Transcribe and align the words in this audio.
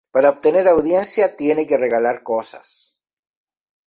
Para 0.11 0.31
obtener 0.31 0.67
audiencia 0.67 1.35
tiene 1.37 1.67
que 1.67 1.77
regalar 1.77 2.23
cosas. 2.23 2.97